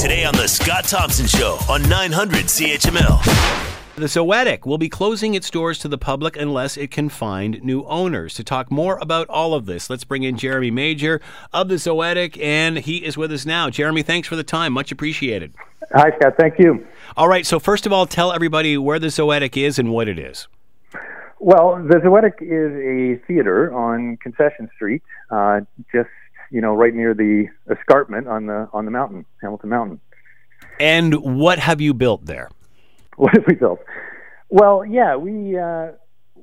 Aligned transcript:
Today 0.00 0.24
on 0.24 0.32
The 0.34 0.48
Scott 0.48 0.84
Thompson 0.84 1.26
Show 1.26 1.58
on 1.68 1.86
900 1.86 2.46
CHML. 2.46 3.22
The 3.96 4.06
Zoetic 4.06 4.64
will 4.64 4.78
be 4.78 4.88
closing 4.88 5.34
its 5.34 5.50
doors 5.50 5.78
to 5.80 5.88
the 5.88 5.98
public 5.98 6.38
unless 6.38 6.78
it 6.78 6.90
can 6.90 7.10
find 7.10 7.62
new 7.62 7.84
owners. 7.84 8.32
To 8.36 8.42
talk 8.42 8.70
more 8.70 8.96
about 9.02 9.28
all 9.28 9.52
of 9.52 9.66
this, 9.66 9.90
let's 9.90 10.04
bring 10.04 10.22
in 10.22 10.38
Jeremy 10.38 10.70
Major 10.70 11.20
of 11.52 11.68
the 11.68 11.74
Zoetic, 11.74 12.42
and 12.42 12.78
he 12.78 13.04
is 13.04 13.18
with 13.18 13.30
us 13.30 13.44
now. 13.44 13.68
Jeremy, 13.68 14.02
thanks 14.02 14.26
for 14.26 14.36
the 14.36 14.42
time. 14.42 14.72
Much 14.72 14.90
appreciated. 14.90 15.52
Hi, 15.92 16.10
Scott. 16.16 16.32
Thank 16.38 16.58
you. 16.58 16.86
All 17.14 17.28
right, 17.28 17.44
so 17.44 17.60
first 17.60 17.84
of 17.84 17.92
all, 17.92 18.06
tell 18.06 18.32
everybody 18.32 18.78
where 18.78 18.98
the 18.98 19.08
Zoetic 19.08 19.54
is 19.62 19.78
and 19.78 19.92
what 19.92 20.08
it 20.08 20.18
is. 20.18 20.48
Well, 21.40 21.76
the 21.76 21.96
Zoetic 21.96 22.40
is 22.40 22.72
a 23.20 23.22
theater 23.26 23.70
on 23.74 24.16
Concession 24.16 24.70
Street, 24.76 25.02
uh, 25.30 25.60
just 25.92 26.08
you 26.50 26.60
know, 26.60 26.74
right 26.74 26.94
near 26.94 27.14
the 27.14 27.46
escarpment 27.70 28.28
on 28.28 28.46
the 28.46 28.68
on 28.72 28.84
the 28.84 28.90
mountain, 28.90 29.24
Hamilton 29.40 29.70
Mountain. 29.70 30.00
And 30.78 31.14
what 31.38 31.58
have 31.58 31.80
you 31.80 31.94
built 31.94 32.26
there? 32.26 32.50
What 33.16 33.34
have 33.34 33.44
we 33.46 33.54
built? 33.54 33.80
Well, 34.48 34.82
yeah, 34.82 35.14
we 35.14 35.58
uh, 35.58 35.88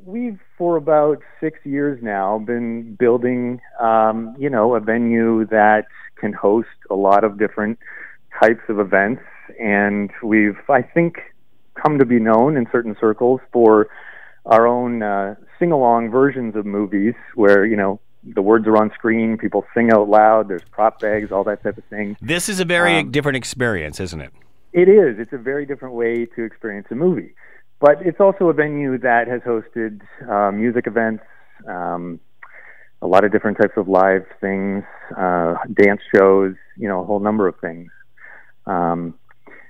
we've 0.06 0.40
for 0.58 0.78
about 0.78 1.22
six 1.40 1.60
years 1.66 2.00
now 2.02 2.40
been 2.40 2.96
building, 2.96 3.60
um, 3.80 4.36
you 4.40 4.50
know, 4.50 4.76
a 4.76 4.80
venue 4.80 5.46
that 5.48 5.88
can 6.20 6.34
host 6.34 6.70
a 6.90 6.96
lot 6.96 7.24
of 7.24 7.38
different 7.38 7.80
types 8.42 8.62
of 8.70 8.80
events, 8.80 9.22
and 9.60 10.12
we've, 10.24 10.58
I 10.70 10.82
think, 10.82 11.18
come 11.76 12.00
to 12.00 12.06
be 12.06 12.20
known 12.20 12.58
in 12.58 12.68
certain 12.72 12.96
circles 13.00 13.42
for 13.52 13.88
our 14.46 14.66
own 14.66 15.04
uh, 15.04 15.36
sing-along 15.60 16.10
versions 16.10 16.56
of 16.56 16.66
movies, 16.66 17.14
where 17.36 17.66
you 17.66 17.76
know 17.76 18.00
the 18.24 18.42
words 18.42 18.68
are 18.68 18.78
on 18.78 18.92
screen, 18.94 19.38
people 19.38 19.66
sing 19.74 19.92
out 19.92 20.10
loud, 20.10 20.48
there's 20.48 20.64
prop 20.72 21.00
bags, 21.00 21.32
all 21.32 21.44
that 21.46 21.64
type 21.64 21.78
of 21.78 21.84
thing. 21.86 22.18
This 22.22 22.50
is 22.50 22.60
a 22.60 22.66
very 22.66 23.00
um, 23.00 23.12
different 23.12 23.38
experience, 23.38 24.00
isn't 24.00 24.22
it? 24.22 24.34
It 24.74 24.90
is. 24.90 25.18
It's 25.20 25.34
a 25.34 25.38
very 25.38 25.66
different 25.66 25.96
way 25.96 26.26
to 26.26 26.44
experience 26.44 26.88
a 26.92 26.96
movie. 26.96 27.34
But 27.80 28.02
it's 28.02 28.20
also 28.20 28.50
a 28.50 28.54
venue 28.54 28.98
that 29.00 29.28
has 29.28 29.42
hosted 29.42 30.02
uh, 30.30 30.52
music 30.52 30.88
events, 30.88 31.24
um, 31.68 32.20
a 33.02 33.08
lot 33.08 33.24
of 33.24 33.32
different 33.32 33.58
types 33.58 33.74
of 33.78 33.88
live 33.88 34.26
things, 34.42 34.84
uh, 35.16 35.56
dance 35.74 36.02
shows, 36.14 36.56
you 36.76 36.88
know, 36.88 37.02
a 37.02 37.06
whole 37.06 37.20
number 37.20 37.48
of 37.48 37.56
things. 37.59 37.92
Um, 38.66 39.14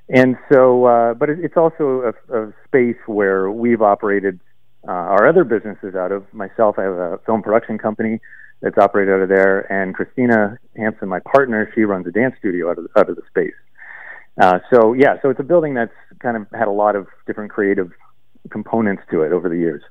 and 0.09 0.37
so, 0.51 0.85
uh, 0.85 1.13
but 1.15 1.29
it's 1.29 1.57
also 1.57 2.13
a, 2.29 2.33
a 2.33 2.53
space 2.65 2.95
where 3.07 3.51
we've 3.51 3.81
operated 3.81 4.39
uh, 4.87 4.91
our 4.91 5.27
other 5.27 5.43
businesses 5.43 5.95
out 5.95 6.11
of. 6.11 6.25
Myself, 6.33 6.77
I 6.77 6.83
have 6.83 6.93
a 6.93 7.19
film 7.25 7.41
production 7.41 7.77
company 7.77 8.19
that's 8.61 8.77
operated 8.77 9.13
out 9.13 9.21
of 9.21 9.29
there, 9.29 9.71
and 9.71 9.93
Christina 9.93 10.57
Hampson, 10.75 11.07
my 11.07 11.19
partner, 11.19 11.71
she 11.75 11.81
runs 11.81 12.07
a 12.07 12.11
dance 12.11 12.35
studio 12.39 12.71
out 12.71 12.77
of 12.77 12.87
out 12.97 13.09
of 13.09 13.15
the 13.15 13.21
space. 13.29 13.53
Uh, 14.41 14.59
so 14.71 14.93
yeah, 14.93 15.15
so 15.21 15.29
it's 15.29 15.39
a 15.39 15.43
building 15.43 15.73
that's 15.73 15.93
kind 16.19 16.37
of 16.37 16.47
had 16.53 16.67
a 16.67 16.71
lot 16.71 16.95
of 16.95 17.07
different 17.25 17.51
creative 17.51 17.91
components 18.49 19.03
to 19.11 19.21
it 19.21 19.31
over 19.31 19.49
the 19.49 19.57
years. 19.57 19.83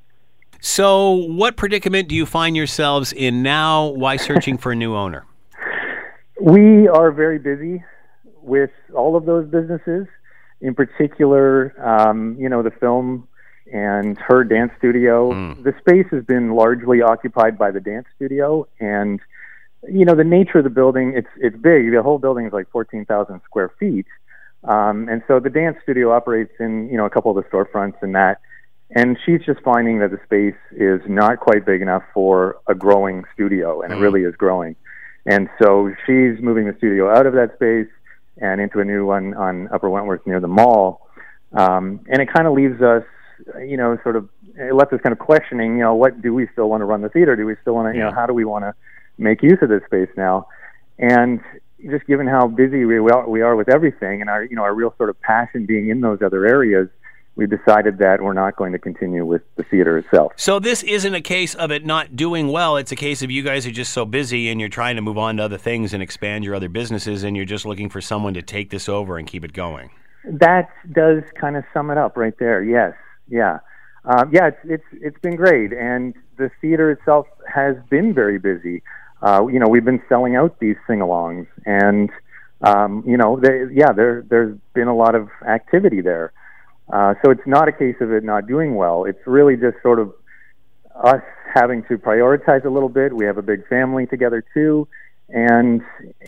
So, 0.61 1.12
what 1.12 1.57
predicament 1.57 2.09
do 2.09 2.14
you 2.14 2.27
find 2.27 2.57
yourselves 2.57 3.12
in 3.12 3.42
now? 3.42 3.87
Why 3.87 4.17
searching 4.17 4.57
for 4.59 4.73
a 4.73 4.77
new 4.77 4.95
owner? 4.95 5.25
We 6.39 6.87
are 6.87 7.12
very 7.12 7.39
busy 7.39 7.83
with 8.42 8.69
all 8.95 9.17
of 9.17 9.25
those 9.25 9.48
businesses. 9.48 10.07
In 10.61 10.75
particular, 10.75 11.75
um, 11.83 12.37
you 12.39 12.51
know, 12.51 12.62
the 12.62 12.70
film 12.70 13.27
and 13.72 14.19
her 14.19 14.45
dance 14.45 14.72
studio. 14.78 15.33
Mm. 15.33 15.64
The 15.64 15.75
space 15.81 16.06
has 16.11 16.25
been 16.25 16.55
largely 16.55 17.03
occupied 17.03 17.59
by 17.59 17.70
the 17.70 17.81
dance 17.81 18.06
studio, 18.17 18.67
and 18.81 19.20
you 19.89 20.05
know, 20.05 20.14
the 20.14 20.25
nature 20.25 20.58
of 20.58 20.64
the 20.64 20.70
building. 20.70 21.12
It's 21.17 21.28
it's 21.36 21.56
big. 21.56 21.92
The 21.92 22.03
whole 22.03 22.19
building 22.19 22.47
is 22.47 22.53
like 22.53 22.70
fourteen 22.70 23.05
thousand 23.05 23.41
square 23.45 23.70
feet. 23.78 24.06
Um, 24.64 25.08
and 25.08 25.23
so 25.28 25.39
the 25.39 25.50
dance 25.50 25.77
studio 25.83 26.12
operates 26.12 26.53
in, 26.58 26.89
you 26.91 26.97
know, 26.97 27.05
a 27.05 27.11
couple 27.11 27.36
of 27.36 27.42
the 27.42 27.48
storefronts 27.48 28.03
and 28.03 28.14
that. 28.17 28.41
And 28.91 29.17
she's 29.25 29.41
just 29.45 29.61
finding 29.61 29.98
that 30.01 30.11
the 30.11 30.20
space 30.25 30.61
is 30.73 31.01
not 31.08 31.41
quite 31.41 31.64
big 31.64 31.83
enough 31.83 32.02
for 32.14 32.58
a 32.67 32.74
growing 32.74 33.24
studio, 33.35 33.83
and 33.83 33.92
mm-hmm. 33.92 34.01
it 34.01 34.05
really 34.05 34.23
is 34.23 34.35
growing. 34.36 34.77
And 35.24 35.48
so 35.61 35.92
she's 36.07 36.41
moving 36.41 36.67
the 36.67 36.74
studio 36.79 37.11
out 37.11 37.27
of 37.27 37.35
that 37.35 37.55
space 37.55 37.89
and 38.39 38.61
into 38.61 38.80
a 38.80 38.85
new 38.85 39.05
one 39.05 39.35
on 39.35 39.68
Upper 39.73 39.91
Wentworth 39.91 40.24
near 40.27 40.41
the 40.41 40.48
mall. 40.48 41.08
Um, 41.52 42.01
and 42.08 42.23
it 42.23 42.33
kind 42.33 42.46
of 42.46 42.52
leaves 42.52 42.80
us, 42.80 43.05
you 43.61 43.77
know, 43.77 43.98
sort 44.02 44.17
of, 44.17 44.29
it 44.57 44.74
left 44.74 44.92
us 44.92 45.01
kind 45.02 45.13
of 45.13 45.19
questioning, 45.19 45.77
you 45.77 45.83
know, 45.83 45.95
what 45.95 46.23
do 46.23 46.35
we 46.35 46.48
still 46.52 46.69
want 46.69 46.80
to 46.80 46.85
run 46.85 47.02
the 47.02 47.08
theater? 47.08 47.36
Do 47.36 47.47
we 47.47 47.57
still 47.63 47.74
want 47.74 47.92
to, 47.92 47.98
you 47.98 48.05
know, 48.05 48.13
how 48.13 48.27
do 48.27 48.33
we 48.33 48.45
want 48.45 48.64
to 48.64 48.74
make 49.19 49.42
use 49.42 49.58
of 49.63 49.69
this 49.69 49.83
space 49.86 50.08
now? 50.17 50.48
And 50.98 51.41
just 51.91 52.07
given 52.07 52.27
how 52.27 52.47
busy 52.47 52.85
we 52.85 52.98
are, 52.98 53.29
we 53.29 53.42
are 53.42 53.55
with 53.55 53.69
everything 53.69 54.20
and 54.20 54.30
our 54.30 54.45
you 54.45 54.57
know 54.57 54.63
our 54.63 54.74
real 54.74 54.95
sort 54.97 55.11
of 55.11 55.20
passion 55.20 55.67
being 55.67 55.89
in 55.89 56.01
those 56.01 56.23
other 56.23 56.47
areas 56.47 56.89
we 57.36 57.47
decided 57.47 57.98
that 57.98 58.23
we're 58.23 58.33
not 58.33 58.57
going 58.57 58.73
to 58.73 58.79
continue 58.79 59.24
with 59.24 59.42
the 59.57 59.63
theater 59.64 59.98
itself. 59.98 60.33
So 60.36 60.58
this 60.58 60.83
isn't 60.83 61.14
a 61.14 61.20
case 61.20 61.55
of 61.55 61.70
it 61.70 61.85
not 61.85 62.17
doing 62.17 62.48
well. 62.48 62.79
It's 62.79 62.92
a 62.92 62.97
case 62.97 63.20
of 63.20 63.30
you 63.30 63.42
guys 63.42 63.67
are 63.67 63.70
just 63.70 63.92
so 63.92 64.07
busy 64.07 64.48
and 64.48 64.58
you're 64.58 64.70
trying 64.70 64.97
to 64.97 65.03
move 65.03 65.18
on 65.18 65.36
to 65.36 65.42
other 65.42 65.58
things 65.58 65.92
and 65.92 66.03
expand 66.03 66.45
your 66.45 66.55
other 66.55 66.70
businesses, 66.70 67.23
and 67.23 67.36
you're 67.36 67.45
just 67.45 67.67
looking 67.67 67.91
for 67.91 68.01
someone 68.01 68.33
to 68.35 68.42
take 68.42 68.70
this 68.70 68.89
over 68.89 69.18
and 69.18 69.29
keep 69.29 69.45
it 69.45 69.53
going. 69.53 69.91
That 70.24 70.70
does 70.91 71.23
kind 71.39 71.57
of 71.57 71.64
sum 71.74 71.91
it 71.91 71.98
up 71.98 72.17
right 72.17 72.35
there. 72.39 72.64
Yes, 72.64 72.95
yeah, 73.29 73.59
um, 74.05 74.31
yeah. 74.33 74.48
It's 74.48 74.59
it's 74.64 74.85
it's 74.92 75.19
been 75.20 75.37
great, 75.37 75.73
and 75.73 76.14
the 76.37 76.51
theater 76.61 76.91
itself 76.91 77.27
has 77.53 77.77
been 77.91 78.14
very 78.14 78.39
busy 78.39 78.83
uh, 79.23 79.47
you 79.47 79.59
know, 79.59 79.67
we've 79.69 79.85
been 79.85 80.03
selling 80.09 80.37
out 80.37 80.59
these 80.61 80.77
sing-alongs, 80.87 81.47
and 81.65 82.11
um, 82.61 83.03
you 83.07 83.17
know, 83.17 83.39
they, 83.39 83.65
yeah, 83.73 83.92
there 83.92 84.25
there's 84.29 84.57
been 84.75 84.89
a 84.89 84.95
lot 84.95 85.15
of 85.15 85.29
activity 85.47 86.01
there. 86.01 86.33
Uh, 86.92 87.15
so 87.25 87.31
it's 87.31 87.47
not 87.47 87.69
a 87.69 87.73
case 87.73 87.97
of 88.01 88.13
it 88.13 88.23
not 88.23 88.47
doing 88.47 88.77
well. 88.77 89.05
It's 89.05 89.19
really 89.27 89.57
just 89.57 89.77
sort 89.83 89.98
of 89.98 90.15
us 90.95 91.23
having 91.53 91.83
to 91.85 91.98
prioritize 91.98 92.65
a 92.65 92.70
little 92.70 92.89
bit. 92.89 93.13
We 93.13 93.25
have 93.27 93.39
a 93.39 93.42
big 93.42 93.67
family 93.69 94.07
together 94.07 94.45
too, 94.55 94.86
and 95.29 95.83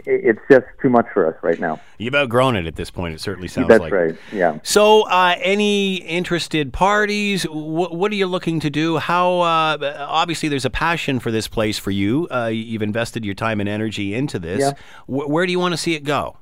it's 0.06 0.40
just 0.50 0.66
too 0.82 0.88
much 0.88 1.06
for 1.14 1.26
us 1.26 1.36
right 1.42 1.60
now. 1.60 1.80
You've 1.98 2.14
outgrown 2.14 2.56
it 2.56 2.66
at 2.66 2.74
this 2.74 2.90
point. 2.90 3.14
It 3.14 3.20
certainly 3.20 3.46
sounds 3.46 3.68
like 3.68 3.80
That's 3.80 3.80
like. 3.82 3.92
right. 3.92 4.16
Yeah. 4.32 4.58
So, 4.64 5.02
uh, 5.02 5.36
any 5.38 5.96
interested 5.96 6.72
parties? 6.72 7.44
Wh- 7.44 7.92
what 7.92 8.10
are 8.10 8.16
you 8.16 8.26
looking 8.26 8.58
to 8.60 8.70
do? 8.70 8.98
How? 8.98 9.40
Uh, 9.40 9.96
obviously, 10.08 10.48
there's 10.48 10.64
a 10.64 10.70
passion 10.70 11.20
for 11.20 11.30
this 11.30 11.46
place 11.46 11.78
for 11.78 11.92
you. 11.92 12.26
Uh, 12.30 12.46
you've 12.46 12.82
invested 12.82 13.24
your 13.24 13.34
time 13.34 13.60
and 13.60 13.68
energy 13.68 14.14
into 14.14 14.38
this. 14.38 14.60
Yeah. 14.60 14.72
Wh- 15.06 15.28
where 15.30 15.46
do 15.46 15.52
you 15.52 15.60
want 15.60 15.72
to 15.74 15.78
see 15.78 15.94
it 15.94 16.02
go? 16.02 16.36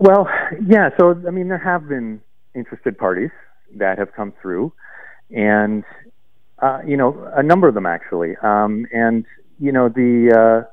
Well, 0.00 0.28
yeah. 0.66 0.90
So, 0.98 1.22
I 1.26 1.30
mean, 1.30 1.46
there 1.48 1.58
have 1.58 1.88
been 1.88 2.20
interested 2.54 2.98
parties 2.98 3.30
that 3.76 3.98
have 3.98 4.12
come 4.14 4.32
through, 4.42 4.72
and 5.30 5.84
uh, 6.58 6.80
you 6.84 6.96
know, 6.96 7.30
a 7.34 7.42
number 7.42 7.68
of 7.68 7.74
them 7.74 7.86
actually. 7.86 8.36
Um, 8.42 8.86
and 8.92 9.24
you 9.60 9.70
know, 9.70 9.88
the 9.88 10.64
uh, 10.66 10.68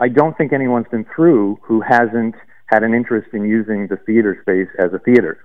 I 0.00 0.08
don't 0.08 0.36
think 0.36 0.52
anyone's 0.52 0.88
been 0.90 1.04
through 1.14 1.58
who 1.62 1.82
hasn't 1.82 2.34
had 2.66 2.82
an 2.82 2.94
interest 2.94 3.28
in 3.34 3.44
using 3.44 3.86
the 3.86 3.96
theater 3.96 4.38
space 4.40 4.68
as 4.78 4.94
a 4.94 4.98
theater. 4.98 5.44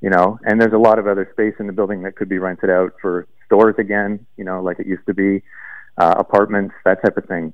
You 0.00 0.10
know, 0.10 0.38
and 0.44 0.60
there's 0.60 0.74
a 0.74 0.78
lot 0.78 0.98
of 0.98 1.08
other 1.08 1.28
space 1.32 1.54
in 1.58 1.66
the 1.66 1.72
building 1.72 2.02
that 2.02 2.14
could 2.14 2.28
be 2.28 2.38
rented 2.38 2.70
out 2.70 2.92
for 3.00 3.26
stores 3.46 3.74
again, 3.78 4.24
you 4.36 4.44
know, 4.44 4.62
like 4.62 4.78
it 4.78 4.86
used 4.86 5.06
to 5.06 5.14
be, 5.14 5.42
uh, 5.96 6.14
apartments, 6.18 6.74
that 6.84 7.02
type 7.02 7.16
of 7.16 7.24
thing. 7.24 7.52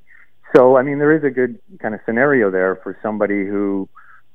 So, 0.55 0.77
I 0.77 0.83
mean, 0.83 0.99
there 0.99 1.17
is 1.17 1.25
a 1.25 1.31
good 1.31 1.59
kind 1.81 1.95
of 1.95 2.01
scenario 2.05 2.51
there 2.51 2.77
for 2.83 2.99
somebody 3.03 3.47
who 3.47 3.89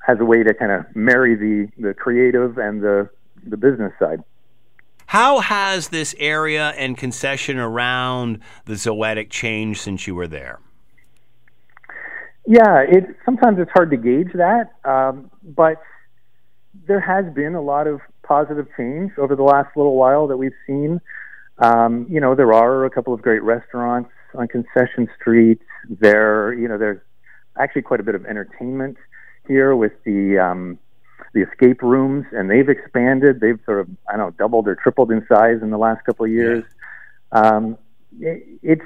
has 0.07 0.17
a 0.19 0.25
way 0.25 0.41
to 0.41 0.53
kind 0.53 0.71
of 0.71 0.85
marry 0.95 1.35
the, 1.35 1.69
the 1.77 1.93
creative 1.93 2.57
and 2.57 2.81
the, 2.81 3.09
the 3.45 3.57
business 3.57 3.93
side. 3.99 4.23
How 5.05 5.39
has 5.39 5.89
this 5.89 6.15
area 6.17 6.69
and 6.77 6.97
concession 6.97 7.59
around 7.59 8.39
the 8.65 8.73
Zoetic 8.73 9.29
changed 9.29 9.81
since 9.81 10.07
you 10.07 10.15
were 10.15 10.27
there? 10.27 10.59
Yeah, 12.45 12.79
it 12.81 13.15
sometimes 13.25 13.59
it's 13.59 13.71
hard 13.71 13.91
to 13.91 13.97
gauge 13.97 14.33
that, 14.33 14.71
um, 14.83 15.29
but 15.43 15.81
there 16.87 16.99
has 16.99 17.31
been 17.33 17.55
a 17.55 17.61
lot 17.61 17.87
of 17.87 18.01
positive 18.23 18.67
change 18.77 19.11
over 19.17 19.35
the 19.35 19.43
last 19.43 19.75
little 19.75 19.95
while 19.95 20.27
that 20.27 20.37
we've 20.37 20.51
seen. 20.65 21.01
Um, 21.59 22.07
you 22.09 22.19
know, 22.19 22.35
there 22.35 22.53
are 22.53 22.85
a 22.85 22.89
couple 22.89 23.13
of 23.13 23.21
great 23.21 23.43
restaurants 23.43 24.09
on 24.33 24.47
Concession 24.47 25.07
Street. 25.19 25.59
There, 25.89 26.53
you 26.53 26.67
know, 26.67 26.77
there's 26.77 27.01
actually 27.57 27.81
quite 27.81 27.99
a 27.99 28.03
bit 28.03 28.15
of 28.15 28.25
entertainment 28.25 28.97
here 29.47 29.75
with 29.75 29.93
the 30.05 30.39
um, 30.39 30.79
the 31.33 31.41
escape 31.41 31.81
rooms, 31.81 32.25
and 32.31 32.49
they've 32.49 32.69
expanded. 32.69 33.39
They've 33.39 33.59
sort 33.65 33.81
of, 33.81 33.89
I 34.07 34.17
don't 34.17 34.27
know, 34.27 34.35
doubled 34.37 34.67
or 34.67 34.75
tripled 34.75 35.11
in 35.11 35.25
size 35.27 35.61
in 35.61 35.69
the 35.69 35.77
last 35.77 36.03
couple 36.05 36.25
of 36.25 36.31
years. 36.31 36.63
Yeah. 37.33 37.41
Um, 37.41 37.77
it, 38.19 38.59
it's, 38.63 38.81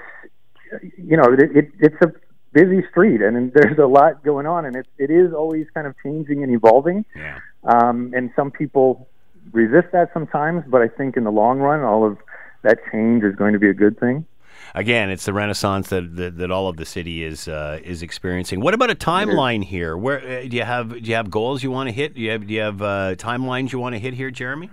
you 0.98 1.16
know, 1.16 1.32
it, 1.32 1.40
it, 1.56 1.72
it's 1.80 1.96
a 2.02 2.12
busy 2.54 2.84
street, 2.90 3.22
and 3.22 3.52
there's 3.56 3.78
a 3.78 3.88
lot 3.88 4.24
going 4.24 4.46
on, 4.46 4.66
and 4.66 4.76
it 4.76 4.88
it 4.98 5.10
is 5.10 5.34
always 5.34 5.68
kind 5.74 5.88
of 5.88 5.96
changing 6.04 6.44
and 6.44 6.54
evolving. 6.54 7.06
Yeah. 7.16 7.40
Um, 7.64 8.14
and 8.16 8.32
some 8.36 8.52
people 8.52 9.08
resist 9.52 9.92
that 9.94 10.12
sometimes, 10.14 10.64
but 10.68 10.82
I 10.82 10.88
think 10.88 11.18
in 11.18 11.24
the 11.24 11.32
long 11.32 11.60
run, 11.60 11.82
all 11.82 12.06
of 12.06 12.18
that 12.64 12.80
change 12.92 13.24
is 13.24 13.36
going 13.36 13.54
to 13.54 13.60
be 13.60 13.70
a 13.70 13.74
good 13.74 14.00
thing. 14.00 14.26
again, 14.74 15.10
it's 15.10 15.26
the 15.26 15.34
renaissance 15.34 15.90
that, 15.90 16.16
that, 16.16 16.38
that 16.38 16.52
all 16.52 16.68
of 16.68 16.78
the 16.78 16.86
city 16.86 17.24
is 17.24 17.48
uh, 17.48 17.80
is 17.84 18.02
experiencing. 18.02 18.62
What 18.62 18.74
about 18.74 18.90
a 18.90 18.96
timeline 18.96 19.64
here? 19.64 19.98
Where 19.98 20.20
uh, 20.20 20.42
do 20.48 20.56
you 20.56 20.64
have 20.64 20.90
do 20.90 21.10
you 21.10 21.16
have 21.16 21.30
goals 21.30 21.64
you 21.64 21.72
want 21.72 21.90
to 21.90 21.94
hit? 21.94 22.16
Do 22.16 22.22
you 22.22 22.32
have 22.32 22.48
do 22.48 22.54
you 22.54 22.62
have 22.62 22.82
uh, 22.82 23.16
timelines 23.16 23.72
you 23.72 23.80
want 23.80 23.96
to 23.96 24.00
hit 24.00 24.14
here, 24.14 24.32
Jeremy? 24.32 24.70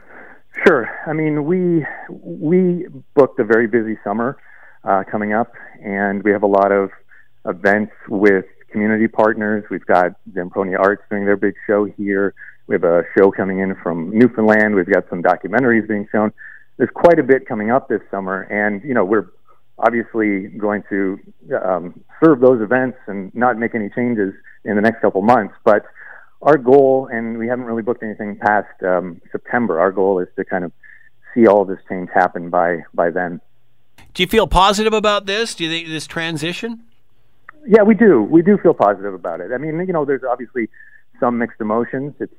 Sure. 0.66 0.88
I 1.06 1.12
mean, 1.12 1.44
we 1.44 1.86
we 2.10 2.86
booked 3.14 3.38
a 3.40 3.44
very 3.44 3.66
busy 3.66 3.98
summer 4.04 4.38
uh, 4.84 5.04
coming 5.10 5.32
up, 5.32 5.52
and 5.82 6.22
we 6.22 6.32
have 6.32 6.42
a 6.42 6.48
lot 6.48 6.72
of 6.72 6.90
events 7.44 7.92
with 8.08 8.44
community 8.70 9.08
partners. 9.08 9.64
We've 9.70 9.84
got 9.84 10.12
Zamponia 10.32 10.78
Arts 10.78 11.02
doing 11.10 11.25
their 11.25 11.37
big 11.37 11.54
show 11.66 11.84
here. 11.84 12.34
We 12.66 12.75
have 12.75 12.84
a 12.84 13.02
show 13.16 13.31
coming 13.31 13.58
in 13.58 13.75
from 13.82 14.16
Newfoundland. 14.16 14.75
We've 14.75 14.87
got 14.87 15.08
some 15.10 15.22
documentaries 15.22 15.88
being 15.88 16.06
shown. 16.12 16.32
There's 16.76 16.90
quite 16.94 17.19
a 17.19 17.22
bit 17.22 17.46
coming 17.46 17.70
up 17.70 17.88
this 17.88 18.00
summer, 18.10 18.42
and 18.42 18.82
you 18.84 18.94
know 18.94 19.04
we're 19.04 19.26
obviously 19.78 20.48
going 20.48 20.84
to 20.88 21.19
um, 21.64 22.00
serve 22.22 22.40
those 22.40 22.62
events 22.62 22.98
and 23.06 23.34
not 23.34 23.58
make 23.58 23.75
any 23.75 23.90
changes 23.90 24.32
in 24.64 24.76
the 24.76 24.82
next 24.82 25.00
couple 25.00 25.20
months. 25.22 25.54
But 25.64 25.84
our 26.42 26.56
goal, 26.56 27.08
and 27.12 27.38
we 27.38 27.48
haven't 27.48 27.64
really 27.64 27.82
booked 27.82 28.02
anything 28.02 28.37
past 28.37 28.82
um, 28.82 29.20
September. 29.32 29.81
Our 29.81 29.92
goal 29.92 30.20
is 30.20 30.28
to 30.37 30.44
kind 30.44 30.64
of 30.64 30.72
see 31.34 31.46
all 31.46 31.64
this 31.64 31.78
change 31.88 32.08
happen 32.14 32.50
by 32.50 32.84
by 32.94 33.10
then. 33.10 33.40
Do 34.14 34.22
you 34.22 34.26
feel 34.26 34.46
positive 34.46 34.92
about 34.92 35.26
this? 35.26 35.54
Do 35.54 35.64
you 35.64 35.70
think 35.70 35.88
this 35.88 36.06
transition? 36.06 36.84
Yeah, 37.66 37.82
we 37.82 37.94
do. 37.94 38.22
We 38.22 38.42
do 38.42 38.58
feel 38.58 38.74
positive 38.74 39.14
about 39.14 39.40
it. 39.40 39.52
I 39.52 39.58
mean, 39.58 39.78
you 39.86 39.92
know, 39.92 40.04
there's 40.04 40.22
obviously 40.28 40.68
some 41.18 41.38
mixed 41.38 41.60
emotions. 41.60 42.14
It's 42.18 42.34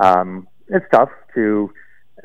um, 0.00 0.48
it's 0.68 0.86
tough 0.92 1.10
to 1.34 1.70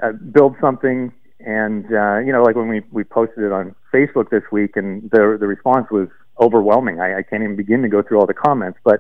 uh, 0.02 0.12
build 0.12 0.56
something, 0.60 1.12
and 1.40 1.86
uh, 1.86 2.20
you 2.20 2.32
know, 2.32 2.44
like 2.44 2.56
when 2.56 2.68
we 2.68 2.82
we 2.92 3.04
posted 3.04 3.44
it 3.44 3.52
on 3.52 3.76
Facebook 3.94 4.30
this 4.30 4.44
week, 4.52 4.76
and 4.76 5.10
the 5.12 5.38
the 5.40 5.48
response 5.48 5.88
was 5.92 6.10
overwhelming. 6.40 7.00
I, 7.00 7.20
I 7.20 7.24
can't 7.24 7.44
even 7.44 7.56
begin 7.56 7.82
to 7.84 7.90
go 7.90 8.02
through 8.02 8.20
all 8.20 8.26
the 8.26 8.34
comments, 8.34 8.80
but 8.84 9.00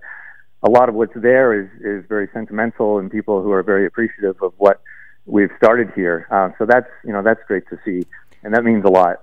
a 0.61 0.69
lot 0.69 0.87
of 0.87 0.95
what's 0.95 1.13
there 1.15 1.59
is 1.59 1.69
is 1.81 2.05
very 2.07 2.29
sentimental, 2.33 2.99
and 2.99 3.11
people 3.11 3.41
who 3.41 3.51
are 3.51 3.63
very 3.63 3.85
appreciative 3.85 4.41
of 4.41 4.53
what 4.57 4.81
we've 5.25 5.51
started 5.57 5.91
here. 5.95 6.27
Uh, 6.31 6.49
so 6.57 6.65
that's 6.65 6.87
you 7.03 7.11
know 7.11 7.23
that's 7.23 7.41
great 7.47 7.67
to 7.69 7.79
see, 7.83 8.05
and 8.43 8.53
that 8.53 8.63
means 8.63 8.85
a 8.85 8.89
lot. 8.89 9.17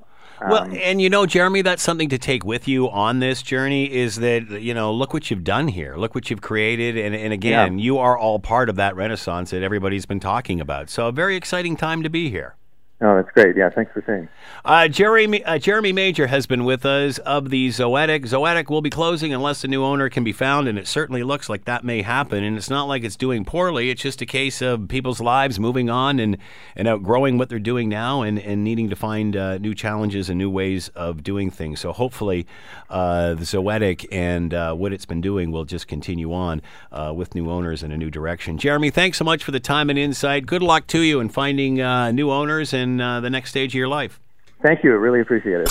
Well, 0.48 0.64
um, 0.64 0.76
and 0.82 1.02
you 1.02 1.10
know, 1.10 1.26
Jeremy, 1.26 1.62
that's 1.62 1.82
something 1.82 2.08
to 2.08 2.18
take 2.18 2.44
with 2.44 2.66
you 2.66 2.88
on 2.90 3.20
this 3.20 3.42
journey 3.42 3.92
is 3.92 4.16
that, 4.16 4.50
you 4.62 4.74
know, 4.74 4.92
look 4.92 5.12
what 5.12 5.30
you've 5.30 5.44
done 5.44 5.68
here. 5.68 5.96
Look 5.96 6.14
what 6.14 6.30
you've 6.30 6.40
created. 6.40 6.96
And, 6.96 7.14
and 7.14 7.32
again, 7.32 7.78
yeah. 7.78 7.84
you 7.84 7.98
are 7.98 8.16
all 8.16 8.38
part 8.38 8.68
of 8.68 8.76
that 8.76 8.96
renaissance 8.96 9.50
that 9.50 9.62
everybody's 9.62 10.06
been 10.06 10.20
talking 10.20 10.60
about. 10.60 10.88
So, 10.90 11.08
a 11.08 11.12
very 11.12 11.36
exciting 11.36 11.76
time 11.76 12.02
to 12.02 12.10
be 12.10 12.30
here. 12.30 12.56
Oh, 13.02 13.16
that's 13.16 13.30
great. 13.30 13.56
Yeah, 13.56 13.70
thanks 13.70 13.92
for 13.92 14.02
saying. 14.06 14.28
Uh, 14.62 14.86
Jeremy, 14.86 15.42
uh, 15.44 15.56
Jeremy 15.56 15.90
Major 15.90 16.26
has 16.26 16.46
been 16.46 16.66
with 16.66 16.84
us 16.84 17.16
of 17.18 17.48
the 17.48 17.68
Zoetic. 17.68 18.26
Zoetic 18.26 18.68
will 18.68 18.82
be 18.82 18.90
closing 18.90 19.32
unless 19.32 19.64
a 19.64 19.68
new 19.68 19.82
owner 19.82 20.10
can 20.10 20.22
be 20.22 20.32
found, 20.32 20.68
and 20.68 20.78
it 20.78 20.86
certainly 20.86 21.22
looks 21.22 21.48
like 21.48 21.64
that 21.64 21.82
may 21.82 22.02
happen. 22.02 22.44
And 22.44 22.58
it's 22.58 22.68
not 22.68 22.84
like 22.84 23.02
it's 23.02 23.16
doing 23.16 23.46
poorly. 23.46 23.88
It's 23.88 24.02
just 24.02 24.20
a 24.20 24.26
case 24.26 24.60
of 24.60 24.88
people's 24.88 25.18
lives 25.18 25.58
moving 25.58 25.88
on 25.88 26.18
and, 26.18 26.36
and 26.76 26.86
outgrowing 26.86 27.38
what 27.38 27.48
they're 27.48 27.58
doing 27.58 27.88
now 27.88 28.20
and, 28.20 28.38
and 28.38 28.62
needing 28.62 28.90
to 28.90 28.96
find 28.96 29.34
uh, 29.34 29.56
new 29.56 29.74
challenges 29.74 30.28
and 30.28 30.36
new 30.36 30.50
ways 30.50 30.88
of 30.88 31.22
doing 31.22 31.50
things. 31.50 31.80
So 31.80 31.94
hopefully 31.94 32.46
uh, 32.90 33.32
the 33.32 33.44
Zoetic 33.44 34.06
and 34.12 34.52
uh, 34.52 34.74
what 34.74 34.92
it's 34.92 35.06
been 35.06 35.22
doing 35.22 35.52
will 35.52 35.64
just 35.64 35.88
continue 35.88 36.34
on 36.34 36.60
uh, 36.92 37.14
with 37.16 37.34
new 37.34 37.50
owners 37.50 37.82
in 37.82 37.92
a 37.92 37.96
new 37.96 38.10
direction. 38.10 38.58
Jeremy, 38.58 38.90
thanks 38.90 39.16
so 39.16 39.24
much 39.24 39.42
for 39.42 39.52
the 39.52 39.60
time 39.60 39.88
and 39.88 39.98
insight. 39.98 40.44
Good 40.44 40.62
luck 40.62 40.86
to 40.88 41.00
you 41.00 41.18
in 41.20 41.30
finding 41.30 41.76
new 42.14 42.30
owners 42.30 42.74
and 42.74 42.89
in 42.90 43.00
uh, 43.00 43.20
the 43.20 43.30
next 43.30 43.50
stage 43.50 43.70
of 43.70 43.78
your 43.78 43.88
life. 43.88 44.20
Thank 44.62 44.84
you. 44.84 44.90
I 44.90 44.94
really 44.94 45.20
appreciate 45.20 45.60
it. 45.60 45.68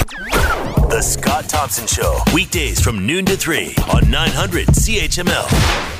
The 0.90 1.02
Scott 1.02 1.48
Thompson 1.48 1.86
Show, 1.86 2.20
weekdays 2.34 2.82
from 2.82 3.06
noon 3.06 3.26
to 3.26 3.38
3 3.38 3.76
on 3.94 4.10
900 4.10 4.68
CHML. 4.68 5.99